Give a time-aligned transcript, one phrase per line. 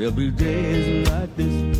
[0.00, 1.78] there'll be days like this.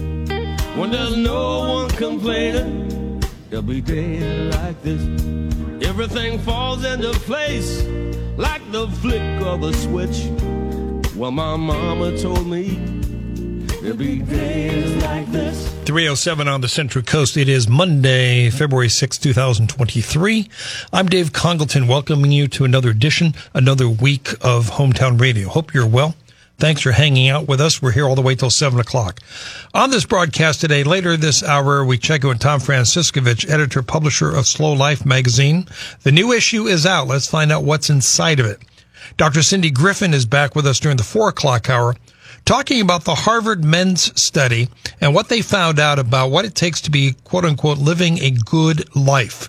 [0.77, 5.01] When there's no one complaining, there'll be days like this.
[5.89, 7.83] Everything falls into place
[8.37, 10.29] like the flick of a switch.
[11.17, 12.75] Well, my mama told me
[13.81, 15.67] there'll be days like this.
[15.87, 17.39] 307 on the Central Coast.
[17.39, 20.47] It is Monday, February 6, 2023.
[20.93, 25.49] I'm Dave Congleton, welcoming you to another edition, another week of Hometown Radio.
[25.49, 26.15] Hope you're well.
[26.61, 27.81] Thanks for hanging out with us.
[27.81, 29.21] We're here all the way till 7 o'clock.
[29.73, 34.31] On this broadcast today, later this hour, we check in with Tom Franciscovich, editor, publisher
[34.31, 35.67] of SLO Life magazine.
[36.03, 37.09] The new issue is out.
[37.09, 38.61] Let's find out what's inside of it.
[39.17, 39.43] Dr.
[39.43, 41.97] Cindy Griffin is back with us during the 4 o'clock hour
[42.45, 44.69] talking about the Harvard men's study
[45.01, 48.33] and what they found out about what it takes to be quote unquote living a
[48.33, 49.49] good life.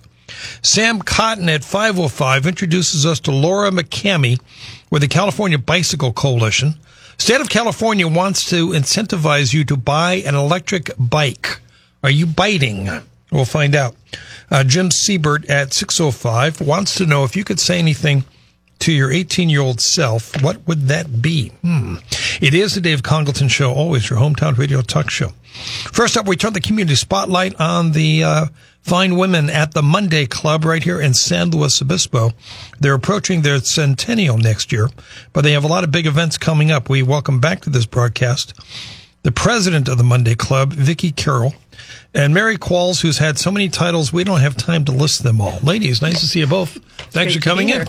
[0.62, 4.40] Sam Cotton at 505 introduces us to Laura McCamey
[4.90, 6.76] with the California Bicycle Coalition.
[7.22, 11.60] State of California wants to incentivize you to buy an electric bike.
[12.04, 12.90] Are you biting?
[13.32, 13.96] We'll find out.
[14.50, 18.24] Uh, Jim Siebert at 605 wants to know if you could say anything
[18.82, 21.50] to your 18 year old self, what would that be?
[21.62, 21.96] Hmm.
[22.42, 25.30] It is the Dave Congleton Show, always your hometown radio talk show.
[25.92, 28.46] First up, we turn the community spotlight on the uh,
[28.82, 32.32] fine women at the Monday Club right here in San Luis Obispo.
[32.80, 34.90] They're approaching their centennial next year,
[35.34, 36.90] but they have a lot of big events coming up.
[36.90, 38.54] We welcome back to this broadcast
[39.24, 41.54] the president of the Monday Club, Vicki Carroll,
[42.14, 45.40] and Mary Qualls, who's had so many titles, we don't have time to list them
[45.40, 45.60] all.
[45.64, 46.78] Ladies, nice to see you both.
[47.12, 47.88] Thanks for coming in.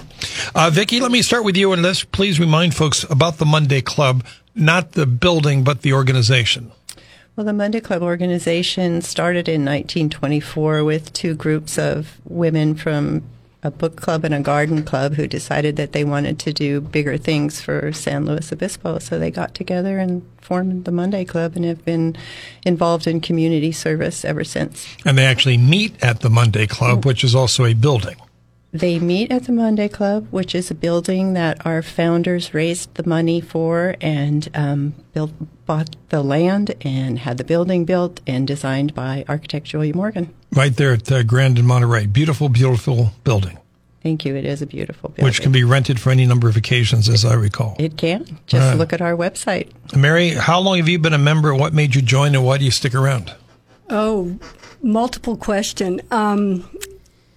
[0.54, 3.80] Uh, Vicki, let me start with you, and let's please remind folks about the Monday
[3.80, 6.72] Club, not the building, but the organization.
[7.34, 13.22] Well, the Monday Club organization started in 1924 with two groups of women from
[13.62, 17.16] a book club and a garden club who decided that they wanted to do bigger
[17.16, 18.98] things for San Luis Obispo.
[18.98, 22.16] So they got together and formed the Monday Club and have been
[22.64, 24.86] involved in community service ever since.
[25.04, 27.08] And they actually meet at the Monday Club, mm-hmm.
[27.08, 28.16] which is also a building.
[28.72, 33.06] They meet at the Monday Club, which is a building that our founders raised the
[33.06, 35.32] money for and um, built,
[35.66, 40.32] bought the land and had the building built and designed by architect Julia Morgan.
[40.52, 42.06] Right there at uh, Grand and Monterey.
[42.06, 43.58] Beautiful, beautiful building.
[44.02, 44.34] Thank you.
[44.34, 45.26] It is a beautiful building.
[45.26, 47.76] Which can be rented for any number of occasions, as I recall.
[47.78, 48.38] It can.
[48.46, 48.78] Just right.
[48.78, 49.70] look at our website.
[49.94, 51.54] Mary, how long have you been a member?
[51.54, 53.34] What made you join and why do you stick around?
[53.90, 54.38] Oh,
[54.82, 56.00] multiple question.
[56.10, 56.68] Um,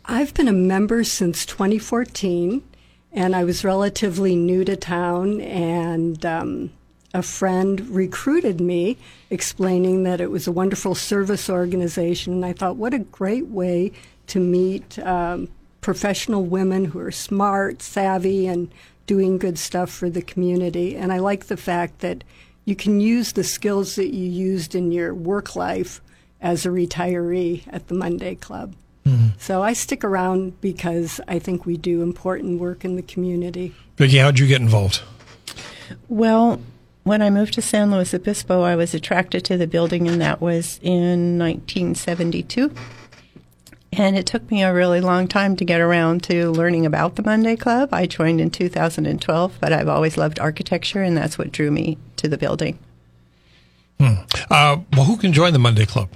[0.08, 2.62] I've been a member since 2014,
[3.12, 6.72] and I was relatively new to town, and um,
[7.12, 8.98] a friend recruited me,
[9.32, 12.34] explaining that it was a wonderful service organization.
[12.34, 13.94] And I thought, what a great way
[14.28, 15.48] to meet um,
[15.82, 18.72] professional women who are smart, savvy, and
[19.08, 20.96] doing good stuff for the community.
[20.96, 22.24] And I like the fact that
[22.64, 26.00] you can use the skills that you used in your work life
[26.42, 28.76] as a retiree at the Monday Club.
[29.06, 29.38] Mm-hmm.
[29.38, 33.74] So I stick around because I think we do important work in the community.
[33.98, 35.02] Vicki, how'd you get involved?
[36.10, 36.60] Well,
[37.04, 40.42] when I moved to San Luis Obispo, I was attracted to the building, and that
[40.42, 42.74] was in 1972.
[43.94, 47.24] And it took me a really long time to get around to learning about the
[47.24, 47.90] Monday Club.
[47.94, 52.28] I joined in 2012, but I've always loved architecture, and that's what drew me to
[52.28, 52.80] the building.
[54.00, 54.16] Hmm.
[54.50, 56.10] Uh, well, who can join the Monday Club?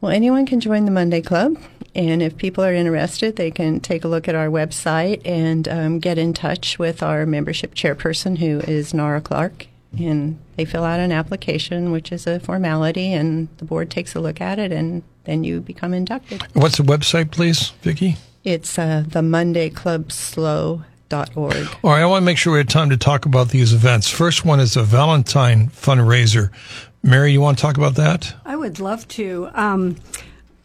[0.00, 1.56] Well, anyone can join the Monday Club.
[1.94, 5.98] And if people are interested, they can take a look at our website and um,
[5.98, 9.66] get in touch with our membership chairperson, who is Nora Clark.
[9.98, 14.20] And they fill out an application, which is a formality, and the board takes a
[14.20, 16.42] look at it, and then you become inducted.
[16.54, 18.16] What's the website, please, Vicki?
[18.42, 20.84] It's uh, the Monday Club Slow.
[21.08, 21.68] Dot org.
[21.84, 24.08] All right, I want to make sure we have time to talk about these events.
[24.08, 26.48] First one is a Valentine fundraiser.
[27.02, 28.34] Mary, you want to talk about that?
[28.46, 29.50] I would love to.
[29.52, 29.96] Um,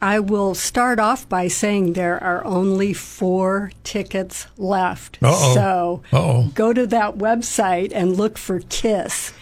[0.02, 5.18] I will start off by saying there are only four tickets left.
[5.24, 5.54] Uh-oh.
[5.56, 6.52] So Uh-oh.
[6.54, 9.34] go to that website and look for KISS.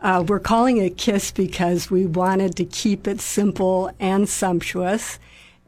[0.00, 5.18] Uh, we're calling it KISS because we wanted to keep it simple and sumptuous.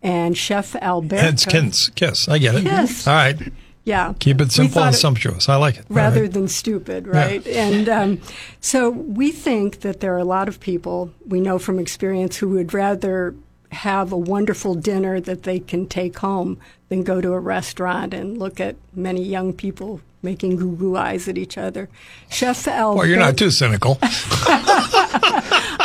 [0.03, 1.27] And Chef Alberto.
[1.29, 1.89] It's KISS.
[1.95, 2.29] KISS.
[2.29, 2.65] I get it.
[2.65, 3.07] KISS.
[3.07, 3.39] All right.
[3.85, 4.13] Yeah.
[4.19, 5.49] Keep it simple and sumptuous.
[5.49, 5.87] I like it.
[5.89, 6.33] rather Right.
[6.33, 7.47] than stupid, right?
[7.47, 8.21] And um,
[8.61, 12.49] so we think that there are a lot of people we know from experience who
[12.51, 13.35] would rather
[13.75, 18.39] have a wonderful dinner that they can take home than go to a restaurant and
[18.39, 21.89] look at many young people making goo goo eyes at each other.
[22.31, 22.97] Chef Al.
[22.97, 23.99] Well, you're not too cynical.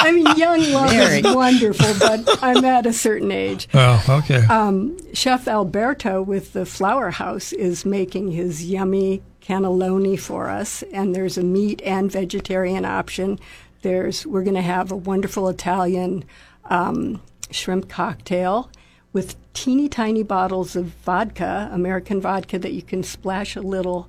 [0.02, 1.20] I mean, young love Very.
[1.20, 3.68] is wonderful, but I'm at a certain age.
[3.74, 4.46] oh, okay.
[4.46, 11.14] Um, Chef Alberto with the Flour House is making his yummy cannelloni for us, and
[11.14, 13.40] there's a meat and vegetarian option.
[13.82, 16.24] There's we're going to have a wonderful Italian
[16.66, 17.22] um,
[17.52, 18.70] shrimp cocktail
[19.14, 24.08] with teeny tiny bottles of vodka, American vodka, that you can splash a little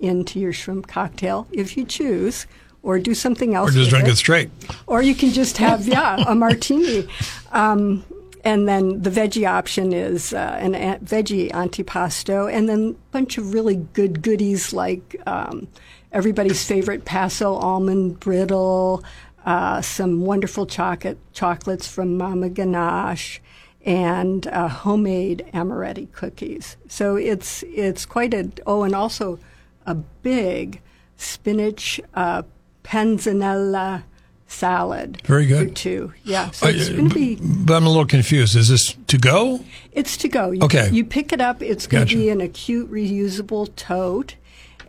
[0.00, 2.46] into your shrimp cocktail if you choose,
[2.82, 3.70] or do something else.
[3.70, 4.50] or just drink it it straight.
[4.86, 7.06] or you can just have yeah a martini
[7.52, 8.04] um,
[8.44, 13.38] and then the veggie option is uh, an a- veggie antipasto and then a bunch
[13.38, 15.68] of really good goodies like um,
[16.10, 19.04] everybody's favorite paso almond brittle
[19.44, 23.40] uh, some wonderful chocolate chocolates from mama ganache
[23.84, 29.38] and uh, homemade amaretti cookies so it's it's quite a oh and also
[29.86, 30.80] a big
[31.16, 32.42] spinach uh,
[32.84, 34.02] panzanella
[34.46, 35.20] salad.
[35.24, 35.68] Very good.
[35.70, 36.12] For two.
[36.24, 36.50] Yeah.
[36.50, 38.54] So Uh, it's going to be, But I'm a little confused.
[38.54, 39.60] Is this to go?
[39.92, 40.50] it's to go.
[40.50, 40.90] You, Okay.
[40.92, 41.62] You pick it up.
[41.62, 42.16] It's going Gotcha.
[42.16, 44.36] to be an acute reusable tote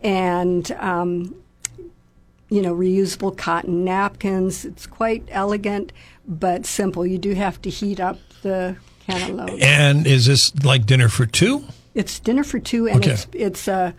[0.02, 1.34] and, um,
[2.54, 4.64] you know, reusable cotton napkins.
[4.64, 5.92] It's quite elegant,
[6.26, 7.04] but simple.
[7.04, 8.76] You do have to heat up the
[9.08, 9.60] cannelloni.
[9.62, 11.64] And is this like dinner for two?
[11.94, 13.12] It's dinner for two, and Okay.
[13.12, 13.94] it's it's a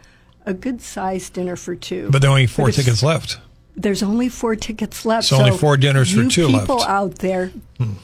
[0.46, 2.10] a good sized dinner for two.
[2.12, 3.40] But there are only four tickets left.
[3.78, 5.28] There's only four tickets left.
[5.28, 6.88] So only four dinners for two people left.
[6.90, 6.96] Hmm.
[6.98, 7.52] out there,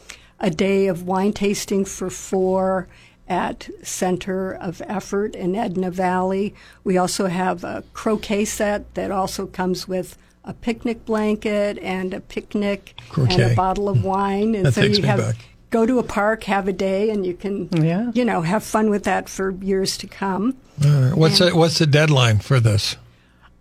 [0.40, 2.88] a day of wine tasting for four
[3.28, 6.54] at Center of Effort in Edna Valley.
[6.84, 10.16] We also have a croquet set that also comes with
[10.48, 14.54] a picnic blanket and a picnic and a bottle of wine.
[14.56, 15.36] And That so you have back.
[15.70, 18.10] go to a park, have a day, and you can Yeah.
[18.14, 20.56] you know have fun with that for years to come.
[20.84, 21.14] All right.
[21.14, 22.96] What's the, what's the deadline for this?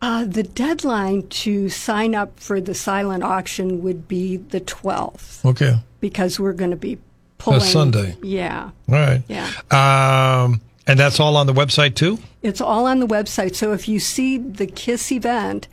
[0.01, 5.80] Uh, the deadline to sign up for the silent auction would be the 12th Okay.
[6.00, 7.00] because we're going to be
[7.39, 7.60] pulling.
[7.62, 8.16] Sunday.
[8.24, 8.70] Yeah.
[8.88, 9.24] All right.
[9.27, 9.50] Yeah.
[9.72, 12.20] Um, and that's all on the website too.
[12.44, 13.56] It's all on the website.
[13.56, 15.67] So if you see the KISS event,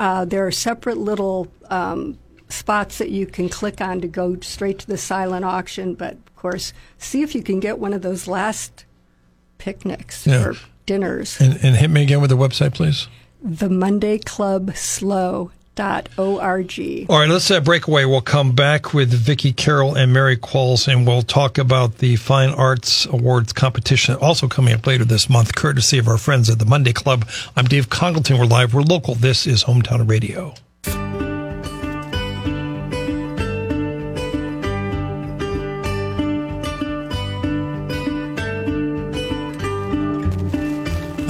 [0.00, 4.80] uh, there are separate little um, spots that you can click on to go straight
[4.80, 5.94] to the silent auction.
[5.94, 8.84] But of course, see if you can get one of those last
[9.58, 10.44] picnics Yeah.
[10.44, 10.54] or
[10.86, 11.40] dinners.
[11.40, 13.06] And, and hit me again with the website, please.
[13.42, 15.52] The Monday Club Slow.
[15.78, 17.06] Org.
[17.08, 18.04] All right, let's uh, break away.
[18.04, 22.50] We'll come back with Vicki Carroll and Mary Qualls, and we'll talk about the Fine
[22.50, 26.66] Arts Awards competition also coming up later this month, courtesy of our friends at the
[26.66, 27.28] Monday Club.
[27.56, 28.38] I'm Dave Congleton.
[28.38, 28.74] We're live.
[28.74, 29.14] We're local.
[29.14, 30.54] This is Hometown Radio.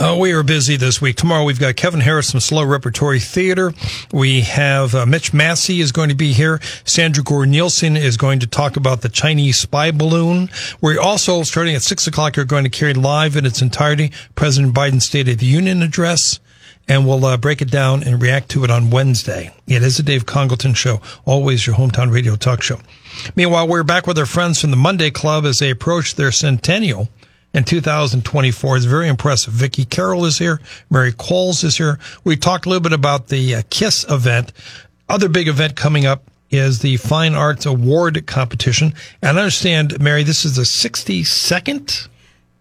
[0.01, 1.15] Uh, we are busy this week.
[1.15, 3.75] Tomorrow we've got Kevin Harris from SLO Repertory Theater.
[4.15, 6.59] We have uh, Mitch Massey is going to be here.
[6.85, 10.49] Sandra Gore Nielsen is going to talk about the Chinese spy balloon.
[10.81, 12.39] We're also starting at six o'clock.
[12.39, 16.41] Are going to carry live in its entirety President Biden's State of the Union address,
[16.89, 19.55] and we'll uh, break it down and react to it on Wednesday.
[19.67, 22.81] It is a Dave Congleton show, always your hometown radio talk show.
[23.37, 27.11] Meanwhile, we're back with our friends from the Monday Club as they approach their centennial
[27.53, 29.53] in 2024 is very impressive.
[29.53, 30.61] Vicki Carroll is here.
[30.89, 31.99] Mary Qualls is here.
[32.25, 34.53] We talked a little bit about the uh, KISS event.
[35.09, 38.93] other big event coming up is the Fine Arts Award competition.
[39.23, 42.09] And I understand, Mary, this is the 62nd?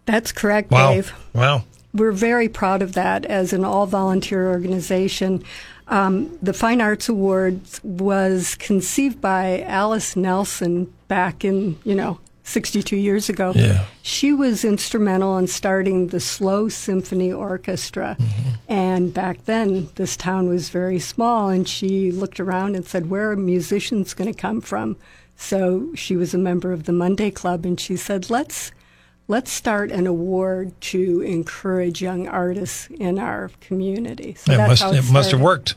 [0.05, 0.93] That's correct, Wow.
[0.93, 1.13] Dave.
[1.34, 1.63] Wow.
[1.93, 5.43] We're very proud of that as an all volunteer organization.
[5.88, 12.95] Um, the Fine Arts Awards was conceived by Alice Nelson back in, you know, 62
[12.95, 13.53] years ago.
[13.55, 13.85] Yeah.
[14.01, 18.17] She was instrumental in starting the SLO Symphony Orchestra.
[18.19, 18.49] Mm-hmm.
[18.67, 23.31] And back then, this town was very small, and she looked around and said, Where
[23.31, 24.97] are musicians going to come from?
[25.35, 28.71] So she was a member of the Monday Club, and she said, Let's
[29.27, 34.33] let's start an award to encourage young artists in our community.
[34.33, 35.75] So It must, it must have worked.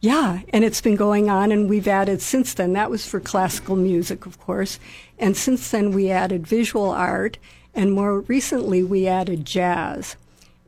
[0.00, 2.72] Yeah, and it's been going on, and we've added since then.
[2.74, 4.78] That was for classical music, of course.
[5.18, 7.38] And since then, we added visual art,
[7.74, 10.16] and more recently, we added jazz.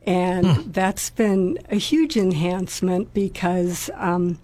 [0.05, 4.39] And that's been a huge enhancement because um,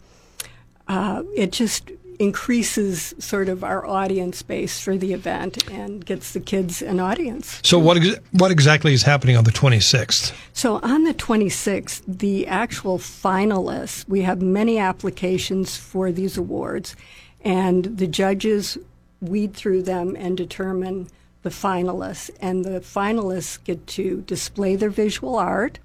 [0.86, 6.40] uh, it just increases sort of our audience base for the event and gets the
[6.40, 7.60] kids an audience.
[7.62, 10.32] So what ex- what exactly is happening on the 26th?
[10.52, 16.96] So on the 26th, the actual finalists, we have many applications for these awards,
[17.42, 18.78] and the judges
[19.20, 21.08] weed through them and determine
[21.42, 22.30] the finalists.
[22.40, 25.78] And the finalists get to display their visual art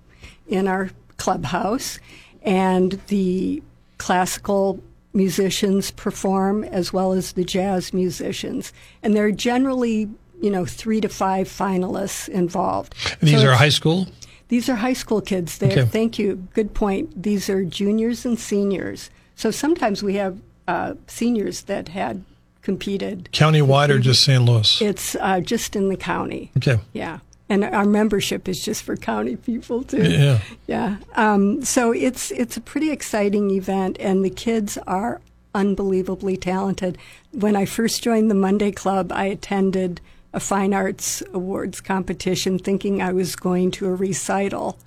[0.47, 1.99] in our clubhouse,
[2.41, 3.61] and the
[3.97, 4.81] classical
[5.13, 8.71] musicians perform as well as the jazz musicians.
[9.03, 10.09] And there are generally,
[10.41, 12.95] you know, three to five finalists involved.
[13.19, 14.07] And these So are high school?
[14.47, 15.57] these are high school kids.
[15.57, 15.85] There, Okay.
[15.85, 16.47] thank you.
[16.53, 17.23] Good point.
[17.23, 19.09] These are juniors and seniors.
[19.35, 20.37] So sometimes we have
[20.67, 22.23] uh, seniors that had
[22.61, 23.27] competed.
[23.33, 24.81] Countywide or just San Luis?
[24.81, 26.51] It's uh, just in the county.
[26.57, 26.79] Okay.
[26.93, 27.19] Yeah,
[27.51, 30.09] and our membership is just for county people too.
[30.09, 30.39] Yeah.
[30.67, 30.97] Yeah.
[31.15, 35.19] Um, so it's it's a pretty exciting event, and the kids are
[35.53, 36.97] unbelievably talented.
[37.31, 39.99] When I first joined the Monday Club, I attended
[40.33, 44.79] a fine arts awards competition, thinking I was going to a recital,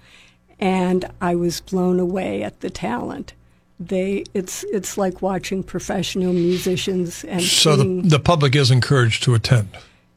[0.59, 3.35] and I was blown away at the talent.
[3.79, 9.35] They it's it's like watching professional musicians and So the, the public is encouraged to
[9.35, 9.69] attend.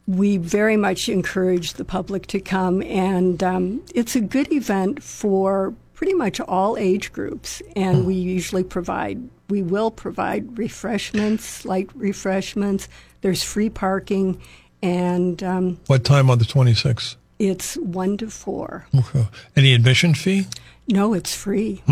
[0.08, 5.74] We very much encourage the public to come, and um, it's a good event for
[5.92, 7.60] pretty much all age groups.
[7.76, 12.88] And we usually provide, we will provide refreshments, light refreshments.
[13.20, 14.40] There's free parking,
[14.82, 17.16] and um, What time on the 26th?
[17.38, 18.86] it's one to four.
[18.96, 19.26] Okay.
[19.56, 20.46] Any admission fee?
[20.88, 21.82] No, it's free.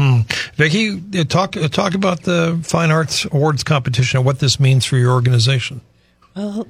[0.54, 4.86] Vicki, uh, talk uh, talk about the Fine Arts Awards competition and what this means
[4.86, 5.82] for your organization.
[6.34, 6.66] Well,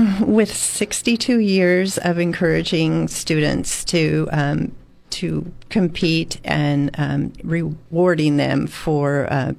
[0.20, 4.72] with 62 years of encouraging students to um,
[5.10, 9.52] to compete and um, rewarding them for uh,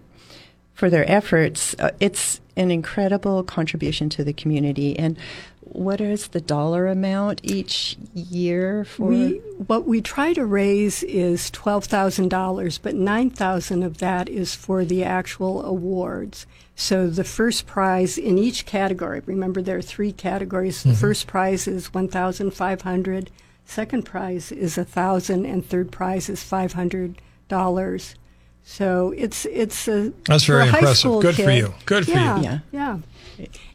[0.74, 4.98] for their efforts, uh, it's an incredible contribution to the community.
[4.98, 5.18] And
[5.74, 9.08] what is the dollar amount each year for?
[9.08, 9.38] We
[9.68, 14.54] what we try to raise is twelve thousand dollars, but nine thousand of that is
[14.54, 16.46] for the actual awards.
[16.76, 19.22] So the first prize in each category.
[19.26, 20.84] Remember, there are three categories.
[20.84, 21.00] The mm-hmm.
[21.00, 23.32] first prize is one thousand five hundred.
[23.66, 28.16] Second prize is a thousand, and third prize is five hundred dollars.
[28.64, 30.98] So it's it's a That's very impressive.
[30.98, 31.74] school Good for you.
[31.86, 32.18] Good for you.
[32.18, 32.98] yeah, Yeah.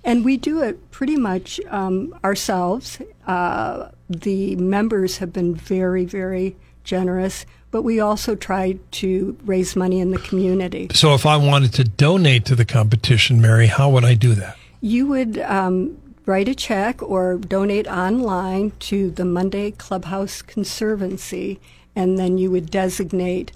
[0.05, 2.99] And we do it pretty much um, ourselves.
[3.27, 10.01] Uh, the members have been very, very generous, but we also try to raise money
[10.01, 10.89] in the community.
[10.93, 14.57] So if I wanted to donate to the competition, Mary, how would I do that?
[14.81, 21.61] You would um, write a check or donate online to the Monday Clubhouse Conservancy,
[21.95, 23.53] and then you would designate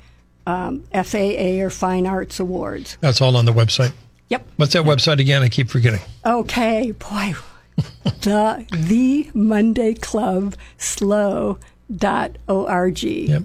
[0.47, 2.97] um, FAA or Fine Arts Awards.
[3.01, 3.93] That's all on the website.
[4.31, 4.47] Yep.
[4.57, 5.43] What's that website again?
[5.43, 6.01] I keep forgetting.
[6.25, 7.35] Okay, boy.
[8.05, 11.59] the the Monday Club slow
[11.95, 13.03] dot org.
[13.03, 13.43] Yep.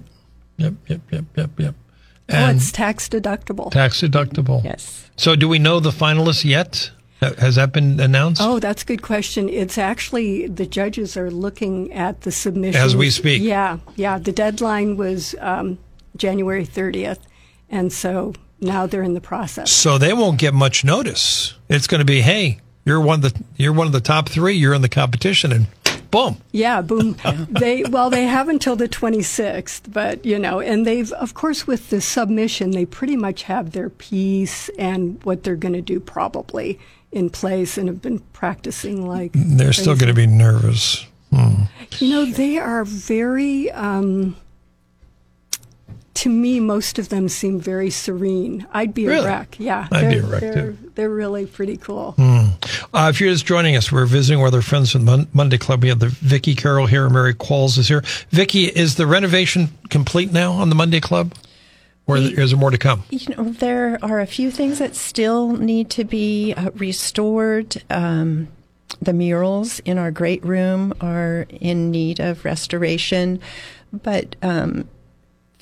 [0.58, 1.74] Yep, yep, yep, yep, yep.
[2.28, 3.70] Oh, it's tax deductible.
[3.70, 4.64] tax deductible.
[4.64, 5.10] yes.
[5.16, 6.90] So do we know the finalists yet?
[7.20, 8.42] Has that been announced?
[8.44, 9.48] Oh, that's a good question.
[9.48, 13.42] It's actually the judges are looking at the submissions As we speak.
[13.42, 14.18] Yeah, yeah.
[14.18, 15.78] The deadline was um,
[16.16, 17.20] January thirtieth,
[17.70, 19.70] and so now they're in the process.
[19.70, 21.54] So they won't get much notice.
[21.68, 24.54] It's going to be, hey, you're one of the you're one of the top three.
[24.54, 25.66] You're in the competition, and
[26.10, 26.38] boom.
[26.52, 27.16] Yeah, boom.
[27.50, 31.90] they well, they have until the 26th, but you know, and they've of course with
[31.90, 36.78] the submission, they pretty much have their piece and what they're going to do probably
[37.12, 41.06] in place and have been practicing like They're still going to be nervous.
[41.98, 44.36] You know, they are very um
[46.16, 48.66] to me, most of them seem very serene.
[48.72, 49.24] I'd be Really?
[49.26, 49.56] a wreck.
[49.58, 50.78] Yeah, I'd be they're- a wreck, they're, too.
[50.94, 52.14] They're really pretty cool.
[52.18, 55.82] Uh, if you're just joining us, we're visiting with our friends from Mon- Monday Club.
[55.82, 58.02] We have the Vicky Carroll here, and Mary Qualls is here.
[58.30, 61.34] Vicky, is the renovation complete now on the Monday Club,
[62.06, 63.02] or is there more to come?
[63.10, 67.82] You know, there are a few things that still need to be uh, restored.
[67.90, 68.48] Um,
[69.02, 73.40] the murals in our great room are in need of restoration,
[73.92, 74.88] but um,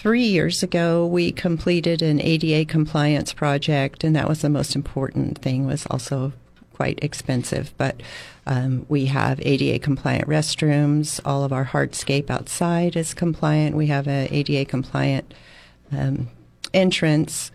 [0.05, 5.39] three years ago we completed an ADA compliance project, and that was the most important
[5.39, 5.67] thing.
[5.67, 6.35] Was also
[6.75, 8.03] quite expensive, but
[8.45, 11.21] um, we have ADA compliant restrooms.
[11.25, 13.77] All of our hardscape outside is compliant.
[13.77, 15.33] We have an ADA compliant
[15.91, 16.29] um,
[16.75, 17.51] entrance.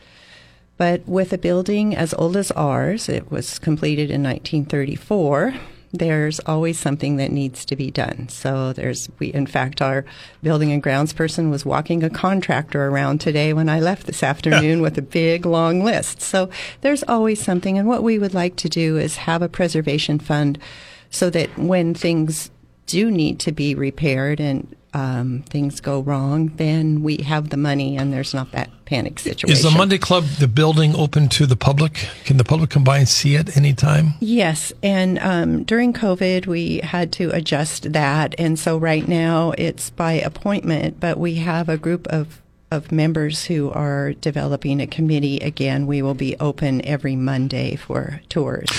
[0.76, 5.54] But with a building as old as ours, it was completed in 1934.
[5.92, 8.30] There's always something that needs to be done.
[8.30, 10.06] So there's we in fact our
[10.44, 14.82] building and grounds person was walking a contractor around today when I left this afternoon
[14.84, 16.22] with a big long list.
[16.22, 16.50] So
[16.82, 20.60] there's always something and what we would like to do is have a preservation fund
[21.10, 22.52] so that when things
[22.86, 27.98] do need to be repaired and um, things go wrong, then we have the money
[27.98, 29.52] and there's not that panic situation.
[29.52, 32.08] Is the Monday Club the building open to the public?
[32.26, 34.14] Can the public come by and see it anytime?
[34.20, 39.92] Yes, and um, during COVID, we had to adjust that, and so right now it's
[39.92, 41.00] by appointment.
[41.00, 42.42] But we have a group of
[42.72, 45.40] of members who are developing a committee.
[45.40, 48.70] Again, we will be open every Monday for tours.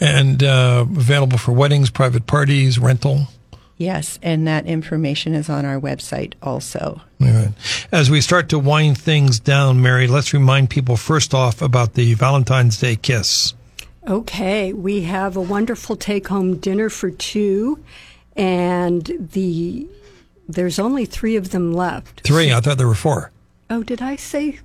[0.00, 3.28] And uh, available for weddings, private parties, rental.
[3.76, 7.00] Yes, and that information is on our website also.
[7.20, 7.52] All right.
[7.92, 12.14] As we start to wind things down, Mary, let's remind people first off about the
[12.14, 13.54] Valentine's Day kiss.
[14.06, 17.82] Okay, we have a wonderful take-home dinner for two,
[18.36, 19.86] and the
[20.46, 22.20] there's only three of them left.
[22.20, 22.52] Three.
[22.52, 23.30] I thought there were four.
[23.70, 24.58] Oh, did I say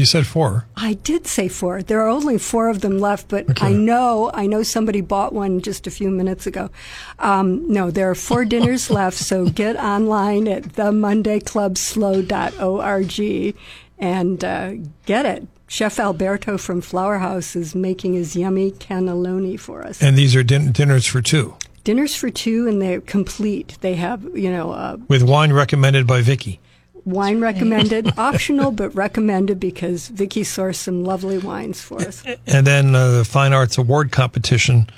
[0.00, 0.64] You said four.
[0.76, 1.82] I did say four.
[1.82, 3.66] There are only four of them left, but Okay.
[3.66, 6.70] I know I know somebody bought one just a few minutes ago.
[7.18, 9.18] Um, no, there are four dinners left.
[9.18, 13.54] So get online at themondayclubslo.org
[13.98, 14.72] and uh,
[15.06, 15.46] get it.
[15.68, 20.02] Chef Alberto from Flour House is making his yummy cannelloni for us.
[20.02, 23.78] And these are din- dinners for two Dinners for two, and they're complete.
[23.80, 26.60] They have you know uh, with wine recommended by Vicky.
[27.04, 32.24] Wine recommended, optional but recommended because Vicky sourced some lovely wines for us.
[32.46, 34.88] And then uh, the Fine Arts Award competition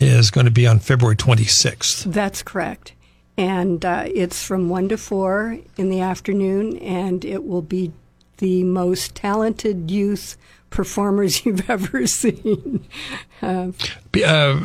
[0.00, 2.04] is going to be on February 26th.
[2.04, 2.92] That's correct.
[3.36, 7.92] And uh, it's from 1 to 4 in the afternoon, and it will be
[8.38, 10.36] the most talented youth
[10.70, 12.86] performers you've ever seen.
[13.42, 13.72] Uh,
[14.24, 14.58] Uh,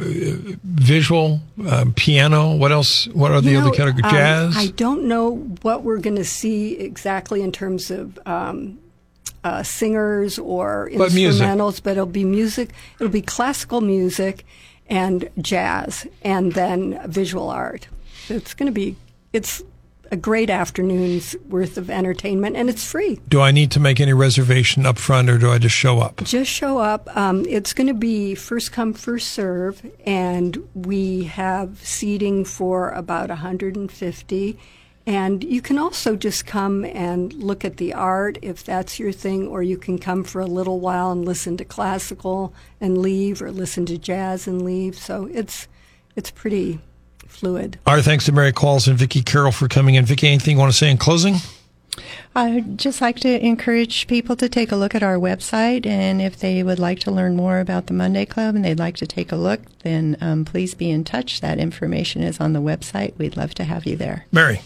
[0.63, 2.55] visual, uh, piano.
[2.55, 3.07] What else?
[3.09, 4.05] What are the you other know, categories?
[4.05, 4.57] um, Jazz.
[4.57, 8.79] I don't know what we're going to see exactly in terms of um,
[9.43, 11.45] uh, singers or But music.
[11.45, 12.71] instrumentals, but it'll be music.
[12.99, 14.45] It'll be classical music
[14.87, 17.87] and jazz, and then visual art.
[18.29, 18.95] It's going to be
[19.33, 19.61] it's
[20.13, 23.19] a great afternoon's worth of entertainment, and it's free.
[23.29, 26.23] do I need to make any reservation up front, or do I just show up?
[26.23, 27.09] Just show up.
[27.17, 33.29] Um, it's going to be first come, first serve, and we have seating for about
[33.29, 34.59] 150.
[35.07, 39.47] And you can also just come and look at the art if that's your thing,
[39.47, 43.51] or you can come for a little while and listen to classical and leave, or
[43.51, 44.95] listen to jazz and leave.
[44.95, 45.67] So it's
[46.15, 46.81] it's pretty
[47.43, 47.77] fluid.
[47.85, 50.05] Our thanks to Mary Qualls and Vicky Carroll for coming in.
[50.05, 51.35] Vicky, anything you want to say in closing?
[52.33, 56.21] I would just like to encourage people to take a look at our website, and
[56.21, 59.05] if they would like to learn more about the Monday Club and they'd like to
[59.05, 61.41] take a look, then um, please be in touch.
[61.41, 63.15] That information is on the website.
[63.17, 64.25] We'd love to have you there.
[64.31, 64.61] Mary.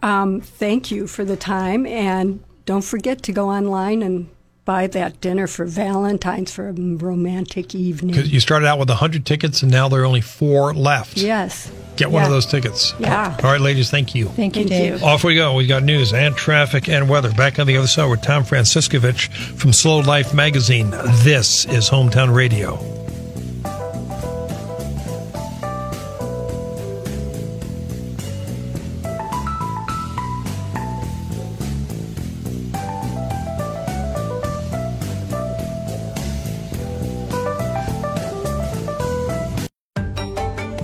[0.00, 4.30] Um, thank you for the time, and don't forget to go online and
[4.64, 8.14] buy that dinner for Valentine's for a romantic evening.
[8.14, 11.16] Because you started out with 100 tickets and now there are only four left.
[11.16, 11.72] Yes.
[12.00, 12.94] Get one of those tickets.
[12.98, 13.36] Yeah.
[13.44, 14.24] All right, ladies, thank you.
[14.28, 15.00] Thank you, Thank Dave.
[15.02, 15.06] you.
[15.06, 15.54] Off we go.
[15.54, 17.30] We got news and traffic and weather.
[17.30, 20.88] Back on the other side with Tom Franciscovich from SLO Life Magazine.
[21.22, 22.99] This is Hometown Radio.